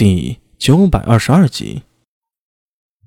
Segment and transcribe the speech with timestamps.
[0.00, 1.82] 第九百二十二集，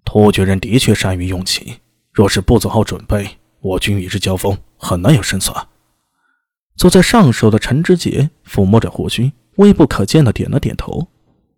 [0.05, 1.79] 突厥人的确善于用骑，
[2.11, 3.27] 若是不做好准备，
[3.61, 5.67] 我军与之交锋很难有胜算。
[6.75, 11.07] 坐在上首的陈知节抚摸着胡须，微不可见的点了点头。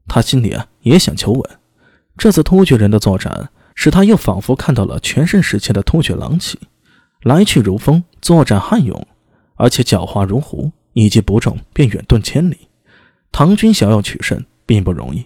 [0.07, 1.59] 他心里啊也想求稳。
[2.17, 6.57] 这次突厥人的作战，使他又仿佛看到了全盛时期的突厥狼骑，
[7.23, 9.05] 来去如风，作战悍勇，
[9.55, 12.69] 而且狡猾如狐，一击不中便远遁千里。
[13.33, 14.41] 唐军想要取胜。
[14.65, 15.25] 并不容易。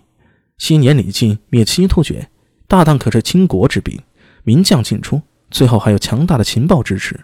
[0.57, 2.29] 昔年李靖灭西突厥，
[2.67, 3.99] 大唐可是倾国之兵，
[4.43, 7.19] 名将尽出，最后还有强大的情报支持。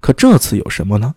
[0.00, 1.14] 可这次有什么呢？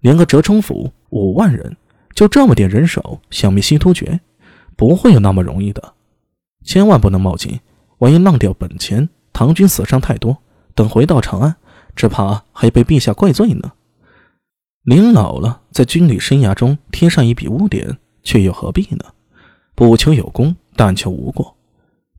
[0.00, 1.76] 连个折冲府五万人，
[2.14, 4.20] 就这么点人手，消灭西突厥，
[4.76, 5.94] 不会有那么容易的。
[6.64, 7.58] 千万不能冒进，
[7.98, 10.38] 万一浪掉本钱，唐军死伤太多，
[10.74, 11.56] 等回到长安，
[11.96, 13.72] 只怕还被陛下怪罪呢。
[14.84, 19.04] 临老了，在军旅生涯中贴上一笔污点，却又何必呢？
[19.80, 21.56] 不求有功，但求无过。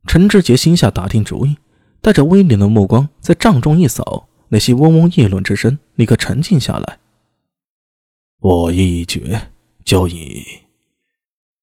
[0.08, 1.56] 陈志杰心下打定主意，
[2.00, 6.98] 带着威廉的目光在帐中一扫，那些嗡嗡议论之声立刻沉静下来。
[8.40, 9.40] 我意已决，
[9.84, 10.42] 就以……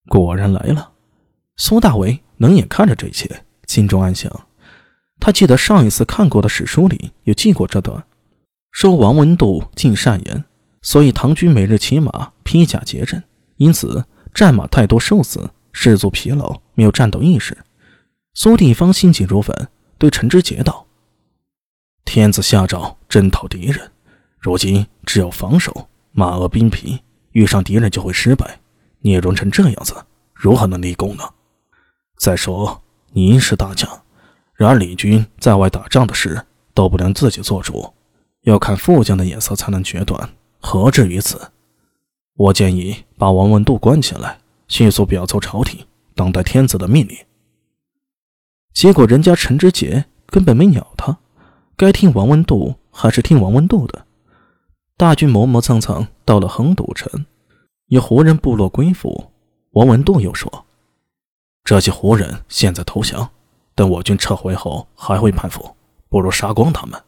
[0.08, 0.94] 果然来了。
[1.58, 4.32] 苏大为冷眼看着这一切，心中暗想：
[5.20, 8.02] 他记得上一次看过的史书里有记过这段，
[8.72, 10.46] 说王文度尽善言，
[10.82, 13.22] 所以唐军每日骑马披甲结阵，
[13.58, 15.50] 因此战马太多，受死。
[15.72, 17.58] 士卒疲劳，没有战斗意识。
[18.34, 19.68] 苏定方心急如焚，
[19.98, 20.86] 对陈知节道
[22.06, 23.92] ：“天子下诏征讨敌人，
[24.40, 28.60] 如今只有防守，马额兵疲，遇上敌人就会失败。
[29.02, 29.96] 聂荣成这样子，
[30.34, 31.24] 如何能立功呢？
[32.18, 32.82] 再说
[33.12, 33.90] 您是大将，
[34.54, 37.94] 然而李军在外打仗的事都不能自己做主，
[38.42, 41.52] 要看副将的眼色才能决断，何至于此？
[42.36, 44.39] 我建议把王文度关起来。”
[44.70, 47.18] 迅速表奏朝廷，等待天子的命令。
[48.72, 51.18] 结果人家陈知节根本没鸟他，
[51.76, 54.06] 该听王文度还是听王文度的。
[54.96, 57.26] 大军磨磨蹭蹭到了横渡城，
[57.88, 59.32] 有胡人部落归附。
[59.72, 60.66] 王文度又说
[61.66, 63.30] ：“这些胡人现在投降，
[63.74, 65.76] 等我军撤回后还会叛服，
[66.10, 67.02] 不如杀光他们，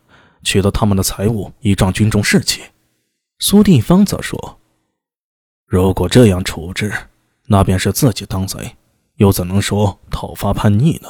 [0.44, 2.62] 取得他们的财物，以壮军中士气。”
[3.40, 4.60] 苏定方则说
[5.68, 6.92] ：“如果这样处置。”
[7.52, 8.78] 那便是自己当贼，
[9.18, 11.10] 又怎能说讨伐叛逆呢？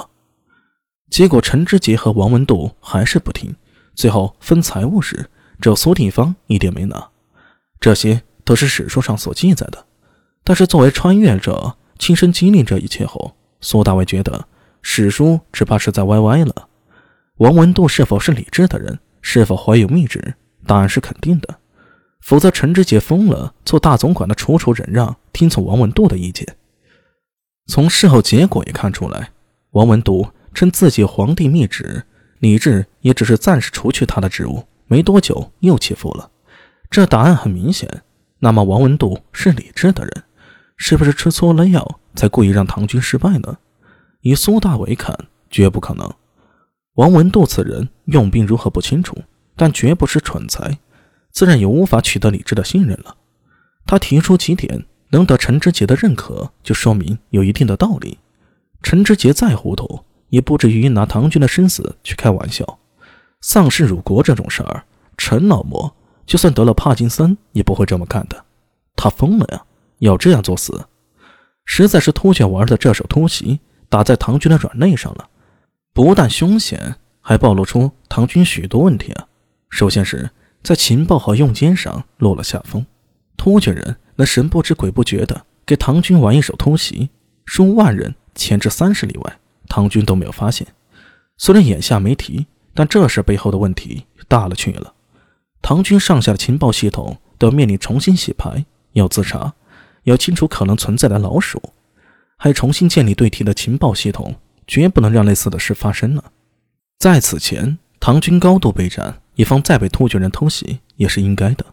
[1.07, 3.55] 结果陈知节和王文度还是不听，
[3.93, 7.09] 最后分财物时，只有苏定方一点没拿。
[7.79, 9.85] 这些都是史书上所记载的，
[10.43, 14.47] 但是作为穿越者，亲身经历这一切后，苏大伟觉得
[14.81, 16.69] 史书只怕是在歪歪了。
[17.37, 20.33] 王文度是否是理智的人，是否怀有密旨，
[20.65, 21.59] 答案是肯定的。
[22.21, 26.55] 否则，陈知节疯了，做大总管的楚楚忍让，听从王文度的意见。
[27.67, 29.31] 从事后结果也看出来，
[29.71, 32.03] 王文度称自己皇帝密旨，
[32.39, 36.29] 李治也只是暂时除去他的职务，没多久又起复了。
[36.89, 38.03] 这答案很明显。
[38.39, 40.23] 那么，王文度是李治的人，
[40.77, 43.57] 是不是吃错了药，才故意让唐军失败呢？
[44.21, 45.17] 以苏大伟看，
[45.49, 46.11] 绝不可能。
[46.95, 49.15] 王文度此人用兵如何不清楚，
[49.55, 50.77] 但绝不是蠢材。
[51.31, 53.15] 自然也无法取得李治的信任了。
[53.85, 58.19] 他提出几点，能得陈知节的认可，就说明有一定的道理。
[58.83, 62.79] 陈知节再糊涂，也不至于拿唐军的生死去开玩笑。
[63.41, 64.83] 丧事辱国这种事儿，
[65.17, 68.45] 陈老魔就算得了帕金森，也不会这么干的。
[68.95, 69.63] 他疯了呀！
[69.99, 70.85] 要这样作死，
[71.65, 73.59] 实在是突厥玩的这手突袭
[73.89, 75.29] 打在唐军的软肋上了。
[75.93, 79.27] 不但凶险，还暴露出唐军许多问题啊。
[79.69, 80.29] 首先是。
[80.63, 82.85] 在情报和用奸上落了下风，
[83.35, 87.09] 突厥人那神不知鬼不觉的给唐军玩一手突袭，
[87.45, 90.67] 数万人潜至三十里外，唐军都没有发现。
[91.37, 94.93] 虽然眼下没提，但这事背后的问题大了去了。
[95.61, 99.53] 唐军上下的情报系统都要面临重新洗牌，要自查，
[100.03, 101.61] 要清除可能存在的老鼠，
[102.37, 104.35] 还重新建立对敌的情报系统，
[104.67, 106.23] 绝不能让类似的事发生了。
[106.99, 109.20] 在此前，唐军高度备战。
[109.35, 111.65] 以防再被突厥人偷袭也是应该的。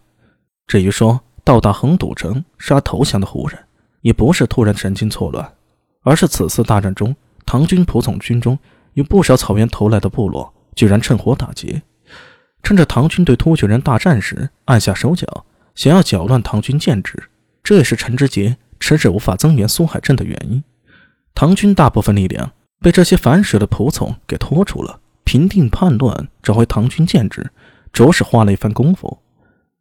[0.67, 3.59] 至于说到达横渡城杀投降的胡人，
[4.03, 5.55] 也不是突然神经错乱，
[6.03, 7.15] 而是此次大战中，
[7.47, 8.59] 唐军仆从军中
[8.95, 11.83] 有不少草原投来的部落，居然趁火打劫，
[12.63, 17.31] 趁着唐军对突厥人大战时按下手脚，想要搅乱唐军建制。
[17.63, 20.63] 这也是陈知节迟迟无法增援苏海镇的原因。
[21.35, 25.01] 唐军大部分力量被这些反水的仆从给拖住了。
[25.29, 27.51] 平定叛乱，找回唐军建制，
[27.93, 29.19] 着实花了一番功夫。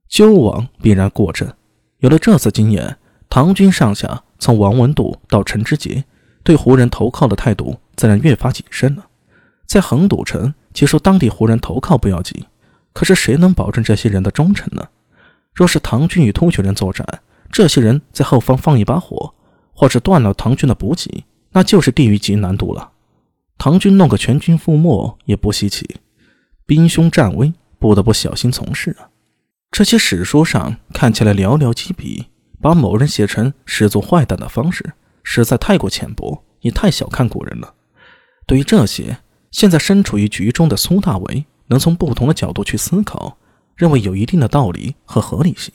[0.09, 1.55] 纠王必然过阵，
[1.99, 2.97] 有了这次经验，
[3.29, 6.03] 唐军上下从王文度到陈知节，
[6.43, 9.07] 对胡人投靠的态度自然越发谨慎了。
[9.65, 12.43] 在横渡城接受当地胡人投靠不要紧，
[12.91, 14.85] 可是谁能保证这些人的忠诚呢？
[15.53, 17.07] 若是唐军与突厥人作战，
[17.49, 19.33] 这些人在后方放一把火，
[19.73, 22.91] 或者断了唐军的补给，那就是地狱级难度了。
[23.57, 25.97] 唐军弄个全军覆没也不稀奇，
[26.65, 29.09] 兵凶战危，不得不小心从事啊。
[29.71, 32.27] 这些史书上看起来寥寥几笔，
[32.61, 34.93] 把某人写成十足坏蛋的方式，
[35.23, 37.73] 实在太过浅薄，也太小看古人了。
[38.45, 39.17] 对于这些，
[39.49, 43.37] 现在身处于局中的苏大为能从不同的角度去思考，
[43.75, 45.73] 认为有一定的道理和合理性。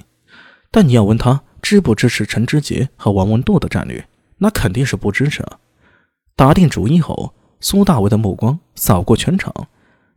[0.70, 4.08] 但你要问他支不支持陈知节和王文度的战略，
[4.38, 5.58] 那肯定是不支持啊。
[6.36, 7.34] 打定主意后。
[7.62, 9.68] 苏大为的目光扫过全场，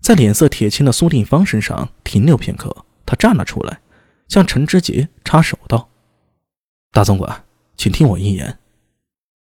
[0.02, 2.76] 在脸色铁青的苏定方身上停留片刻，
[3.06, 3.80] 他站了出来，
[4.28, 5.88] 向陈知节插手道
[6.92, 7.46] ：“大总管，
[7.78, 8.58] 请听我一言。